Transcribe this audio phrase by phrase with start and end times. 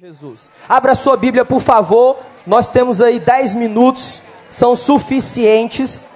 [0.00, 0.50] Jesus.
[0.66, 2.16] Abra sua Bíblia, por favor.
[2.46, 6.08] Nós temos aí 10 minutos, são suficientes.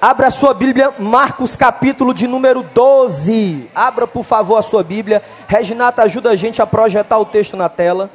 [0.00, 3.68] Abra sua Bíblia, Marcos capítulo de número 12.
[3.74, 5.20] Abra, por favor, a sua Bíblia.
[5.48, 8.08] Reginata, ajuda a gente a projetar o texto na tela.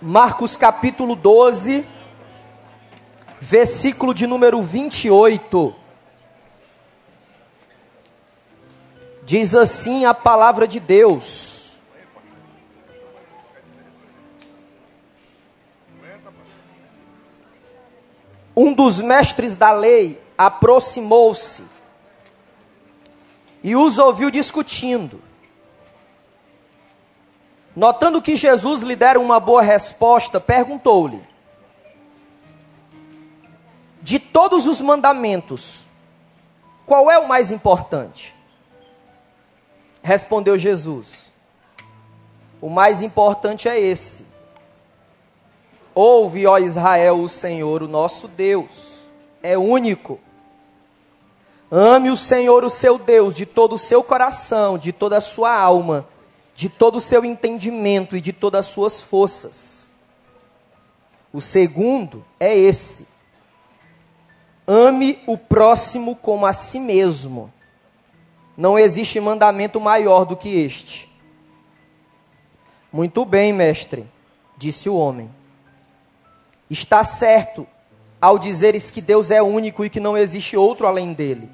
[0.00, 1.84] Marcos capítulo 12,
[3.40, 5.77] versículo de número 28.
[9.28, 11.80] Diz assim a palavra de Deus.
[18.56, 21.62] Um dos mestres da lei aproximou-se
[23.62, 25.22] e os ouviu discutindo.
[27.76, 31.22] Notando que Jesus lhe dera uma boa resposta, perguntou-lhe:
[34.00, 35.84] De todos os mandamentos,
[36.86, 38.37] qual é o mais importante?
[40.02, 41.30] Respondeu Jesus:
[42.60, 44.26] O mais importante é esse.
[45.94, 49.00] Ouve, ó Israel, o Senhor, o nosso Deus,
[49.42, 50.20] é único.
[51.70, 55.52] Ame o Senhor, o seu Deus, de todo o seu coração, de toda a sua
[55.52, 56.06] alma,
[56.54, 59.88] de todo o seu entendimento e de todas as suas forças.
[61.32, 63.08] O segundo é esse:
[64.66, 67.52] ame o próximo como a si mesmo.
[68.58, 71.08] Não existe mandamento maior do que este.
[72.92, 74.04] Muito bem, mestre,
[74.56, 75.30] disse o homem.
[76.68, 77.64] Está certo
[78.20, 81.48] ao dizeres que Deus é único e que não existe outro além dele.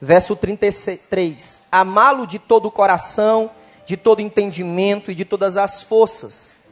[0.00, 3.48] Verso 33: Amá-lo de todo o coração,
[3.86, 6.62] de todo entendimento e de todas as forças,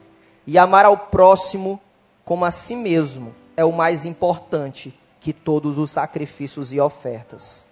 [0.45, 1.79] e amar ao próximo
[2.25, 7.70] como a si mesmo é o mais importante que todos os sacrifícios e ofertas.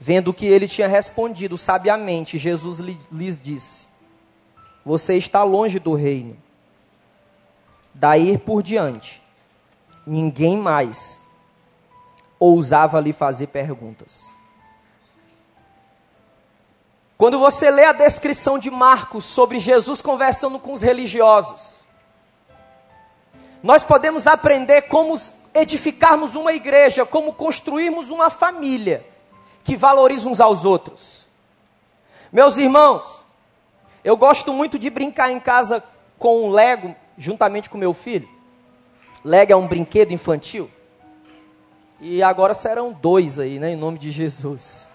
[0.00, 3.88] Vendo que ele tinha respondido sabiamente, Jesus lhes disse:
[4.84, 6.36] Você está longe do reino.
[7.92, 9.20] Daí por diante,
[10.06, 11.26] ninguém mais
[12.38, 14.38] ousava lhe fazer perguntas.
[17.16, 21.80] Quando você lê a descrição de Marcos sobre Jesus conversando com os religiosos,
[23.60, 25.20] nós podemos aprender como
[25.52, 29.04] edificarmos uma igreja, como construirmos uma família
[29.64, 31.28] que valorizam uns aos outros.
[32.32, 33.24] Meus irmãos,
[34.04, 35.82] eu gosto muito de brincar em casa
[36.18, 38.28] com o Lego, juntamente com meu filho.
[39.24, 40.70] Lego é um brinquedo infantil.
[42.00, 44.90] E agora serão dois aí, né, em nome de Jesus.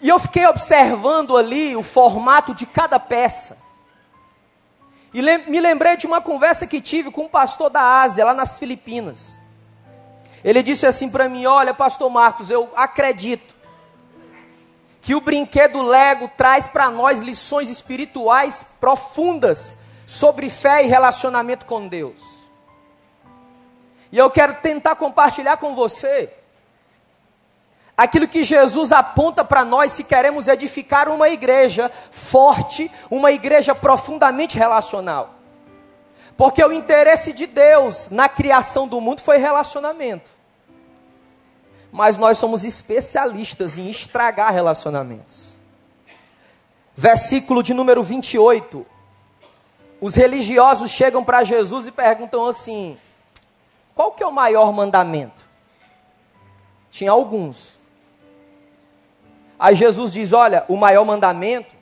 [0.00, 3.58] E eu fiquei observando ali o formato de cada peça.
[5.12, 8.58] E me lembrei de uma conversa que tive com um pastor da Ásia, lá nas
[8.58, 9.38] Filipinas.
[10.46, 13.56] Ele disse assim para mim: Olha, Pastor Marcos, eu acredito
[15.02, 21.88] que o brinquedo Lego traz para nós lições espirituais profundas sobre fé e relacionamento com
[21.88, 22.22] Deus.
[24.12, 26.32] E eu quero tentar compartilhar com você
[27.96, 34.56] aquilo que Jesus aponta para nós se queremos edificar uma igreja forte, uma igreja profundamente
[34.56, 35.34] relacional.
[36.36, 40.35] Porque o interesse de Deus na criação do mundo foi relacionamento
[41.96, 45.56] mas nós somos especialistas em estragar relacionamentos.
[46.94, 48.84] Versículo de número 28.
[49.98, 52.98] Os religiosos chegam para Jesus e perguntam assim:
[53.94, 55.48] Qual que é o maior mandamento?
[56.90, 57.78] Tinha alguns.
[59.58, 61.74] Aí Jesus diz: Olha, o maior mandamento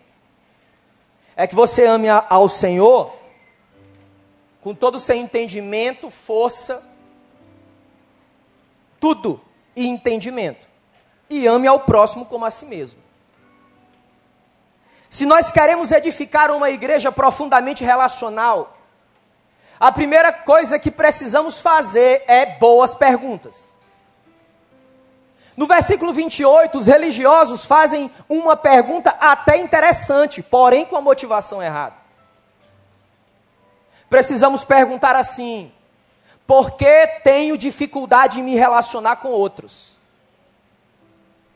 [1.35, 3.13] é que você ame ao Senhor
[4.61, 6.89] com todo o seu entendimento, força,
[9.01, 9.41] tudo
[9.77, 10.67] e entendimento.
[11.29, 13.01] E ame ao próximo como a si mesmo.
[15.09, 18.77] Se nós queremos edificar uma igreja profundamente relacional,
[19.79, 23.75] a primeira coisa que precisamos fazer é boas perguntas.
[25.57, 31.95] No versículo 28, os religiosos fazem uma pergunta até interessante, porém com a motivação errada.
[34.11, 35.73] Precisamos perguntar assim:
[36.47, 39.97] por que tenho dificuldade em me relacionar com outros?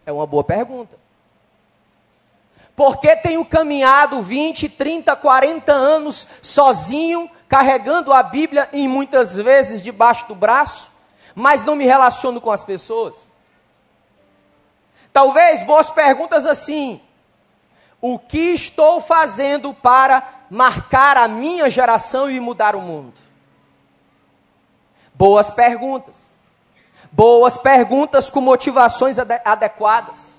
[0.06, 0.96] É uma boa pergunta.
[2.75, 9.82] Por que tenho caminhado 20, 30, 40 anos sozinho, carregando a Bíblia e muitas vezes
[9.82, 10.93] debaixo do braço,
[11.34, 13.37] mas não me relaciono com as pessoas?
[15.12, 17.00] Talvez boas perguntas assim:
[18.00, 23.28] o que estou fazendo para marcar a minha geração e mudar o mundo?
[25.19, 26.29] Boas perguntas.
[27.11, 30.38] Boas perguntas com motivações ade adequadas.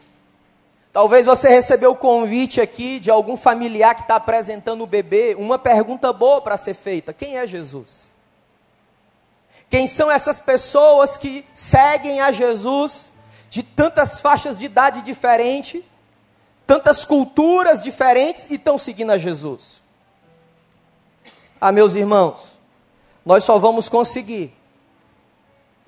[0.93, 5.35] Talvez você recebeu o convite aqui de algum familiar que está apresentando o bebê.
[5.37, 8.15] Uma pergunta boa para ser feita: quem é Jesus?
[9.69, 13.11] Quem são essas pessoas que seguem a Jesus
[13.49, 15.83] de tantas faixas de idade diferentes,
[16.65, 19.81] tantas culturas diferentes e estão seguindo a Jesus?
[21.59, 22.53] Ah, meus irmãos,
[23.25, 24.57] nós só vamos conseguir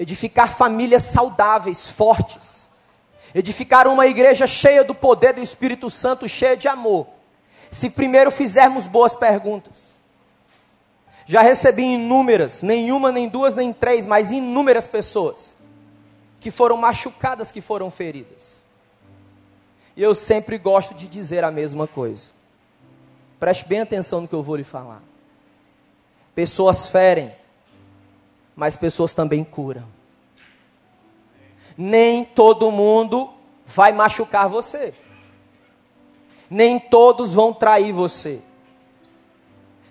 [0.01, 2.69] edificar famílias saudáveis, fortes,
[3.35, 7.05] edificar uma igreja cheia do poder do Espírito Santo, cheia de amor,
[7.69, 10.01] se primeiro fizermos boas perguntas.
[11.27, 15.57] Já recebi inúmeras, nenhuma, nem duas, nem três, mas inúmeras pessoas
[16.39, 18.63] que foram machucadas, que foram feridas.
[19.95, 22.31] E eu sempre gosto de dizer a mesma coisa.
[23.39, 25.03] Preste bem atenção no que eu vou lhe falar.
[26.33, 27.31] Pessoas ferem,
[28.61, 29.83] mas pessoas também curam.
[31.77, 33.29] Nem todo mundo
[33.65, 34.93] vai machucar você.
[36.49, 38.41] Nem todos vão trair você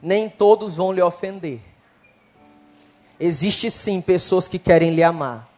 [0.03, 1.61] nem todos vão lhe ofender.
[3.19, 5.49] Existe sim pessoas que querem lhe amar.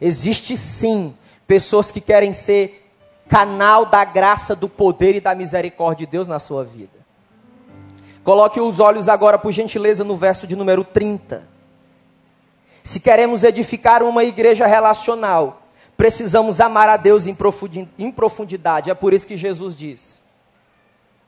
[0.00, 1.14] Existe sim
[1.46, 2.92] pessoas que querem ser
[3.28, 7.00] canal da graça, do poder e da misericórdia de Deus na sua vida.
[8.22, 11.48] Coloque os olhos agora, por gentileza, no verso de número 30.
[12.82, 15.62] Se queremos edificar uma igreja relacional,
[15.96, 18.90] precisamos amar a Deus em profundidade.
[18.90, 20.22] É por isso que Jesus diz: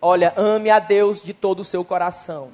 [0.01, 2.51] Olha, ame a Deus de todo o seu coração.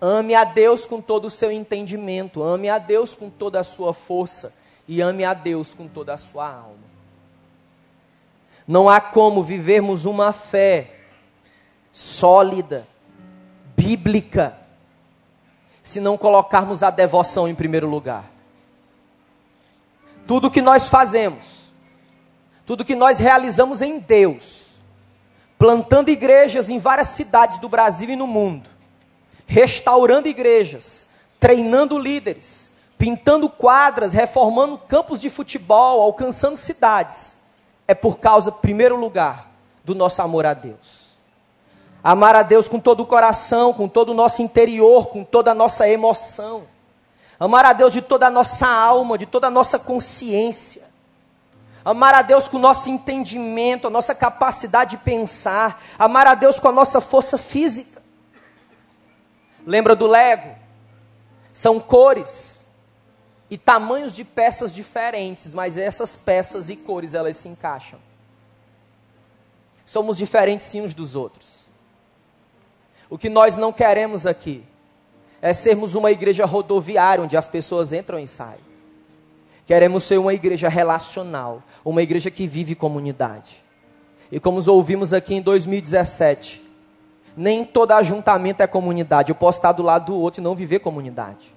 [0.00, 2.42] Ame a Deus com todo o seu entendimento.
[2.42, 4.54] Ame a Deus com toda a sua força.
[4.86, 6.84] E ame a Deus com toda a sua alma.
[8.68, 10.94] Não há como vivermos uma fé
[11.90, 12.86] sólida,
[13.76, 14.58] bíblica,
[15.84, 18.24] se não colocarmos a devoção em primeiro lugar.
[20.26, 21.72] Tudo que nós fazemos,
[22.64, 24.80] tudo que nós realizamos em Deus,
[25.58, 28.66] plantando igrejas em várias cidades do Brasil e no mundo,
[29.46, 31.08] restaurando igrejas,
[31.38, 37.42] treinando líderes, pintando quadras, reformando campos de futebol, alcançando cidades,
[37.86, 39.50] é por causa, em primeiro lugar,
[39.84, 41.03] do nosso amor a Deus.
[42.04, 45.54] Amar a Deus com todo o coração, com todo o nosso interior, com toda a
[45.54, 46.64] nossa emoção.
[47.40, 50.94] Amar a Deus de toda a nossa alma, de toda a nossa consciência
[51.84, 56.58] amar a Deus com o nosso entendimento, a nossa capacidade de pensar, amar a Deus
[56.58, 58.02] com a nossa força física.
[59.66, 60.56] Lembra do Lego?
[61.52, 62.66] São cores
[63.50, 68.00] e tamanhos de peças diferentes, mas essas peças e cores elas se encaixam.
[69.84, 71.53] Somos diferentes uns dos outros.
[73.08, 74.64] O que nós não queremos aqui
[75.40, 78.60] é sermos uma igreja rodoviária onde as pessoas entram e saem.
[79.66, 83.64] Queremos ser uma igreja relacional, uma igreja que vive comunidade.
[84.30, 86.62] E como ouvimos aqui em 2017,
[87.36, 89.30] nem todo ajuntamento é comunidade.
[89.30, 91.54] Eu posso estar do lado do outro e não viver comunidade.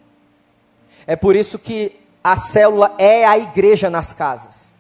[1.06, 4.74] É por isso que a célula é a igreja nas casas.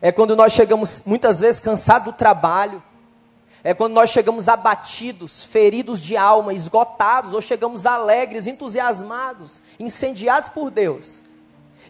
[0.00, 2.82] É quando nós chegamos muitas vezes cansados do trabalho.
[3.62, 10.70] É quando nós chegamos abatidos, feridos de alma, esgotados, ou chegamos alegres, entusiasmados, incendiados por
[10.70, 11.30] Deus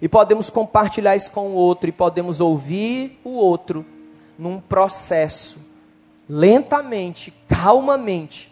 [0.00, 3.84] e podemos compartilhar isso com o outro e podemos ouvir o outro
[4.38, 5.68] num processo,
[6.26, 8.50] lentamente, calmamente,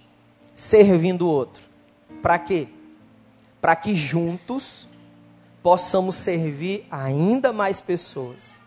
[0.54, 1.66] servindo o outro.
[2.21, 2.69] Para quê?
[3.61, 4.87] Para que juntos
[5.62, 8.58] possamos servir ainda mais pessoas.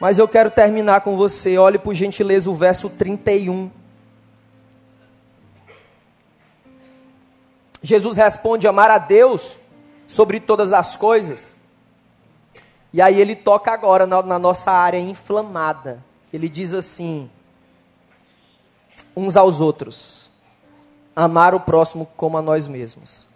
[0.00, 1.58] Mas eu quero terminar com você.
[1.58, 3.70] Olhe por gentileza o verso 31.
[7.82, 9.58] Jesus responde: amar a Deus
[10.06, 11.58] sobre todas as coisas
[12.92, 16.02] e aí ele toca agora na, na nossa área inflamada.
[16.32, 17.30] Ele diz assim:
[19.16, 20.30] uns aos outros,
[21.14, 23.27] amar o próximo como a nós mesmos.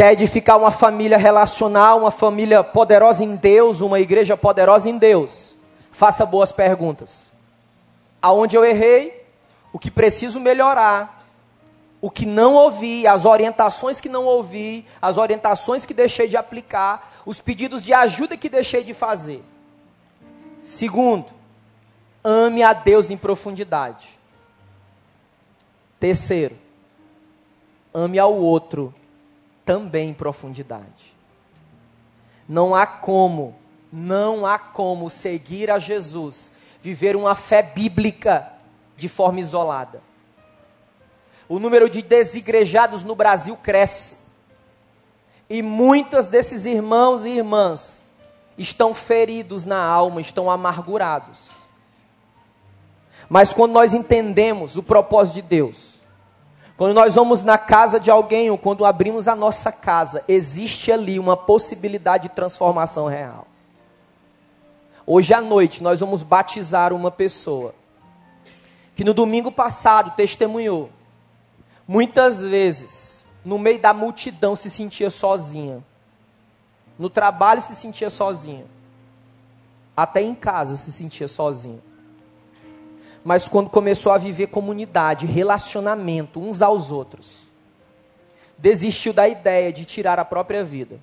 [0.00, 5.58] Quer edificar uma família relacional, uma família poderosa em Deus, uma igreja poderosa em Deus?
[5.92, 7.34] Faça boas perguntas.
[8.22, 9.26] Aonde eu errei?
[9.74, 11.22] O que preciso melhorar?
[12.00, 17.20] o que não ouvi, as orientações que não ouvi, as orientações que deixei de aplicar,
[17.26, 19.44] os pedidos de ajuda que deixei de fazer.
[20.62, 21.26] Segundo,
[22.24, 24.18] ame a Deus em profundidade.
[25.98, 26.56] Terceiro,
[27.92, 28.94] ame ao outro
[29.72, 31.16] também profundidade.
[32.48, 33.54] Não há como,
[33.92, 38.52] não há como seguir a Jesus, viver uma fé bíblica
[38.96, 40.02] de forma isolada
[41.50, 44.18] o número de desigrejados no Brasil cresce.
[45.48, 48.04] E muitas desses irmãos e irmãs
[48.56, 51.50] estão feridos na alma, estão amargurados.
[53.28, 55.89] Mas quando nós entendemos o propósito de Deus,
[56.80, 61.18] quando nós vamos na casa de alguém ou quando abrimos a nossa casa, existe ali
[61.18, 63.46] uma possibilidade de transformação real.
[65.06, 67.74] Hoje à noite nós vamos batizar uma pessoa
[68.94, 70.88] que no domingo passado testemunhou.
[71.86, 75.84] Muitas vezes, no meio da multidão, se sentia sozinha.
[76.98, 78.64] No trabalho se sentia sozinha.
[79.94, 81.89] Até em casa se sentia sozinha
[83.24, 87.50] mas quando começou a viver comunidade, relacionamento uns aos outros,
[88.56, 90.98] desistiu da ideia de tirar a própria vida,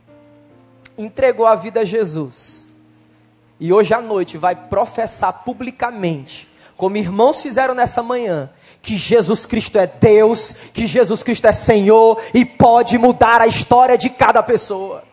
[0.98, 2.68] entregou a vida a Jesus,
[3.60, 8.50] e hoje à noite vai professar publicamente, como irmãos fizeram nessa manhã,
[8.82, 13.98] que Jesus Cristo é Deus, que Jesus Cristo é Senhor e pode mudar a história
[13.98, 15.04] de cada pessoa.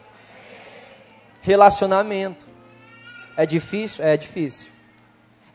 [1.41, 2.47] Relacionamento.
[3.37, 4.05] É difícil?
[4.05, 4.74] É difícil.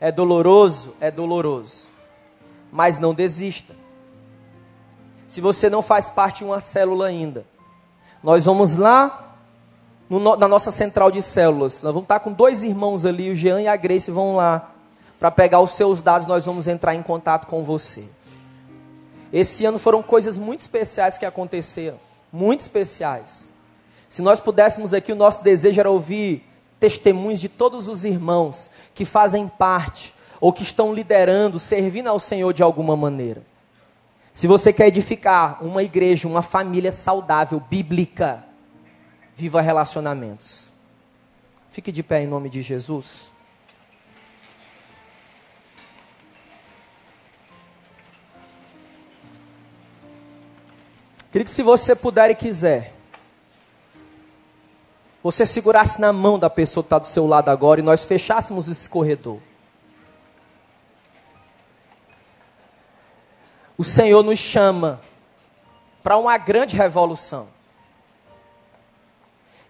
[0.00, 0.94] É doloroso?
[1.00, 1.88] É doloroso.
[2.72, 3.74] Mas não desista.
[5.28, 7.44] Se você não faz parte de uma célula ainda,
[8.22, 9.36] nós vamos lá
[10.08, 11.82] no, na nossa central de células.
[11.82, 14.72] Nós vamos estar com dois irmãos ali, o Jean e a Grace vão lá
[15.18, 16.26] para pegar os seus dados.
[16.26, 18.08] Nós vamos entrar em contato com você.
[19.32, 21.98] Esse ano foram coisas muito especiais que aconteceram,
[22.32, 23.46] muito especiais.
[24.08, 26.44] Se nós pudéssemos aqui, o nosso desejo era ouvir
[26.80, 32.52] testemunhos de todos os irmãos que fazem parte ou que estão liderando, servindo ao Senhor
[32.54, 33.42] de alguma maneira.
[34.32, 38.42] Se você quer edificar uma igreja, uma família saudável, bíblica,
[39.36, 40.70] viva relacionamentos.
[41.68, 43.30] Fique de pé em nome de Jesus.
[51.30, 52.92] Queria que se você puder e quiser,
[55.22, 58.68] você segurasse na mão da pessoa que está do seu lado agora e nós fechássemos
[58.68, 59.38] esse corredor.
[63.76, 65.00] O Senhor nos chama
[66.02, 67.48] para uma grande revolução.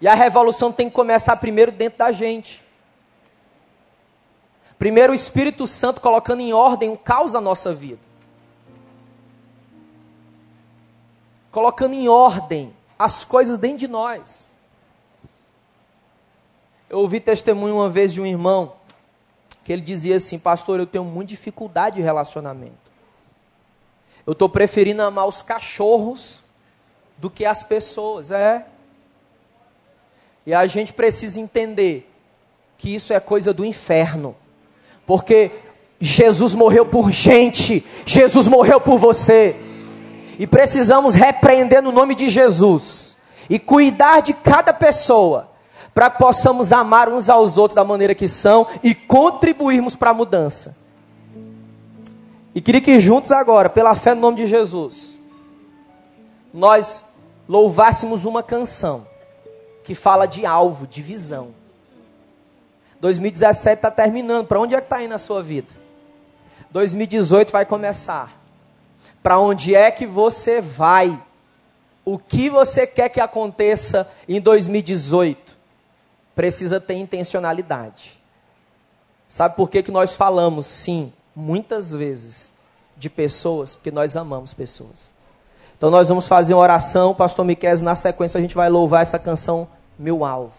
[0.01, 2.65] E a revolução tem que começar primeiro dentro da gente.
[4.79, 8.01] Primeiro o Espírito Santo colocando em ordem o caos da nossa vida.
[11.51, 14.50] Colocando em ordem as coisas dentro de nós.
[16.91, 18.73] Eu ouvi testemunho uma vez de um irmão
[19.63, 22.91] que ele dizia assim: Pastor, eu tenho muita dificuldade de relacionamento.
[24.27, 26.43] Eu estou preferindo amar os cachorros
[27.17, 28.33] do que as pessoas.
[28.33, 28.67] É.
[30.45, 32.11] E a gente precisa entender
[32.77, 34.35] que isso é coisa do inferno.
[35.07, 35.53] Porque
[36.01, 39.55] Jesus morreu por gente, Jesus morreu por você.
[40.41, 43.17] E precisamos repreender no nome de Jesus
[43.49, 45.50] e cuidar de cada pessoa
[46.01, 50.15] para que possamos amar uns aos outros da maneira que são e contribuirmos para a
[50.15, 50.79] mudança.
[52.55, 55.19] E queria que juntos agora, pela fé no nome de Jesus,
[56.55, 57.13] nós
[57.47, 59.07] louvássemos uma canção
[59.85, 61.55] que fala de alvo, de visão.
[62.99, 64.47] 2017 está terminando.
[64.47, 65.69] Para onde é que está indo a sua vida?
[66.71, 68.41] 2018 vai começar.
[69.23, 71.23] Para onde é que você vai?
[72.07, 75.60] O que você quer que aconteça em 2018?
[76.35, 78.21] Precisa ter intencionalidade.
[79.29, 82.53] Sabe por que, que nós falamos, sim, muitas vezes,
[82.97, 83.75] de pessoas?
[83.75, 85.15] Porque nós amamos pessoas.
[85.77, 89.19] Então nós vamos fazer uma oração, pastor Miquel, na sequência a gente vai louvar essa
[89.19, 89.69] canção
[89.99, 90.53] Meu Alvo.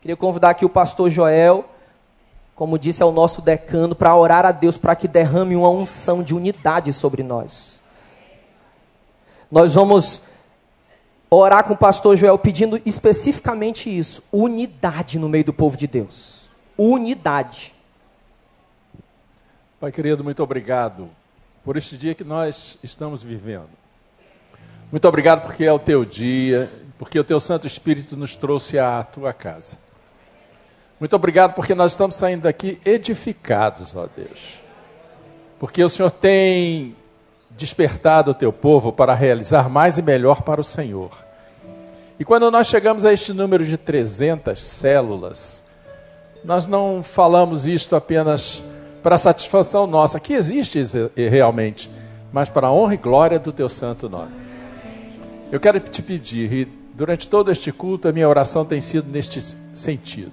[0.00, 1.64] Queria convidar aqui o pastor Joel,
[2.54, 6.22] como disse, é o nosso decano, para orar a Deus para que derrame uma unção
[6.22, 7.80] de unidade sobre nós.
[9.50, 10.22] Nós vamos
[11.30, 16.50] orar com o pastor Joel pedindo especificamente isso: unidade no meio do povo de Deus.
[16.76, 17.72] Unidade.
[19.78, 21.08] Pai querido, muito obrigado
[21.64, 23.70] por este dia que nós estamos vivendo.
[24.90, 29.02] Muito obrigado porque é o teu dia, porque o teu Santo Espírito nos trouxe à
[29.04, 29.78] tua casa.
[30.98, 34.60] Muito obrigado porque nós estamos saindo daqui edificados, ó Deus.
[35.58, 36.94] Porque o Senhor tem
[37.56, 41.10] despertado o teu povo para realizar mais e melhor para o Senhor.
[42.18, 45.64] E quando nós chegamos a este número de 300 células,
[46.44, 48.62] nós não falamos isto apenas
[49.02, 50.82] para satisfação nossa, que existe
[51.16, 51.90] realmente,
[52.32, 54.32] mas para a honra e glória do teu santo nome.
[55.50, 56.64] Eu quero te pedir, e
[56.94, 59.40] durante todo este culto, a minha oração tem sido neste
[59.74, 60.30] sentido: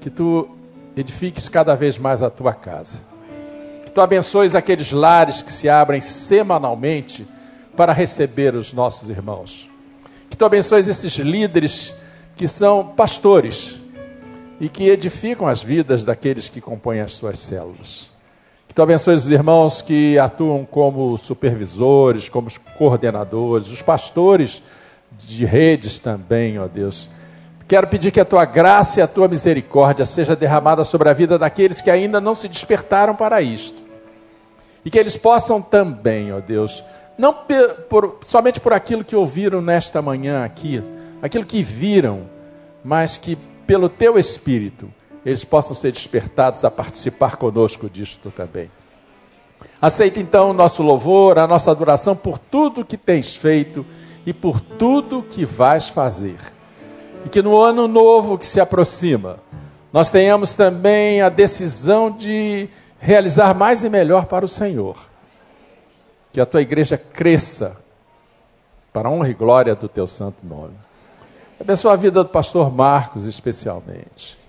[0.00, 0.48] que tu
[0.96, 3.10] edifiques cada vez mais a tua casa
[3.90, 7.26] que tu abençoes aqueles lares que se abrem semanalmente
[7.76, 9.68] para receber os nossos irmãos.
[10.30, 11.96] Que tu abençoes esses líderes
[12.36, 13.80] que são pastores
[14.60, 18.10] e que edificam as vidas daqueles que compõem as suas células.
[18.68, 24.62] Que tu abençoes os irmãos que atuam como supervisores, como coordenadores, os pastores
[25.18, 27.08] de redes também, ó Deus.
[27.66, 31.36] Quero pedir que a tua graça e a tua misericórdia seja derramada sobre a vida
[31.36, 33.79] daqueles que ainda não se despertaram para isto.
[34.84, 36.82] E que eles possam também, ó Deus,
[37.18, 37.34] não
[37.88, 40.82] por, somente por aquilo que ouviram nesta manhã aqui,
[41.20, 42.22] aquilo que viram,
[42.82, 44.90] mas que pelo teu Espírito
[45.24, 48.70] eles possam ser despertados a participar conosco disto também.
[49.80, 53.84] Aceita então o nosso louvor, a nossa adoração por tudo que tens feito
[54.24, 56.38] e por tudo que vais fazer.
[57.26, 59.36] E que no ano novo que se aproxima,
[59.92, 62.68] nós tenhamos também a decisão de
[63.00, 64.96] realizar mais e melhor para o Senhor.
[66.32, 67.76] Que a tua igreja cresça
[68.92, 70.74] para a honra e glória do teu santo nome.
[71.60, 74.40] Abençoa a vida do pastor Marcos, especialmente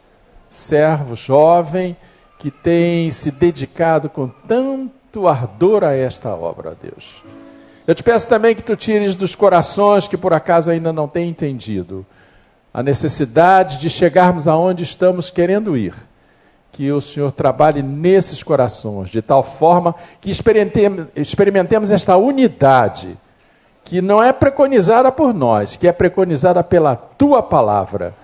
[0.52, 1.96] servo jovem
[2.38, 7.24] que tem se dedicado com tanto ardor a esta obra, Deus.
[7.88, 11.30] Eu te peço também que tu tires dos corações que por acaso ainda não têm
[11.30, 12.06] entendido
[12.74, 15.96] a necessidade de chegarmos aonde estamos querendo ir.
[16.82, 23.16] Que o Senhor trabalhe nesses corações, de tal forma que experimentemos, esta unidade,
[23.84, 28.16] que não é preconizada por nós, que é preconizada pela tua palavra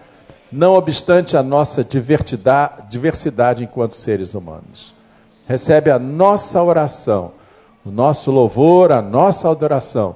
[0.51, 4.91] não obstante a nossa diversidade enquanto seres humanos.
[5.47, 7.33] Recebe a nossa oração,
[7.85, 10.15] o nosso louvor, a nossa adoração,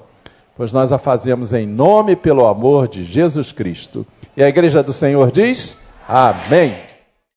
[0.57, 4.03] pois nós a fazemos em nome e pelo amor de Jesus Cristo.
[4.36, 6.89] E a igreja do Senhor diz: Amém.